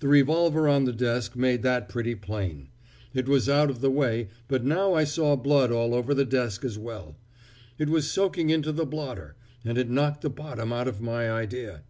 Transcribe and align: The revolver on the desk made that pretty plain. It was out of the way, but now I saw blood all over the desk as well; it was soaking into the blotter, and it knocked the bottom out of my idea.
The 0.00 0.08
revolver 0.08 0.66
on 0.66 0.86
the 0.86 0.92
desk 0.92 1.36
made 1.36 1.62
that 1.62 1.88
pretty 1.88 2.16
plain. 2.16 2.70
It 3.14 3.28
was 3.28 3.48
out 3.48 3.70
of 3.70 3.80
the 3.80 3.92
way, 3.92 4.26
but 4.48 4.64
now 4.64 4.94
I 4.94 5.04
saw 5.04 5.36
blood 5.36 5.70
all 5.70 5.94
over 5.94 6.14
the 6.14 6.24
desk 6.24 6.64
as 6.64 6.76
well; 6.76 7.16
it 7.78 7.88
was 7.88 8.10
soaking 8.10 8.50
into 8.50 8.72
the 8.72 8.84
blotter, 8.84 9.36
and 9.64 9.78
it 9.78 9.88
knocked 9.88 10.22
the 10.22 10.30
bottom 10.30 10.72
out 10.72 10.88
of 10.88 11.00
my 11.00 11.30
idea. 11.30 11.84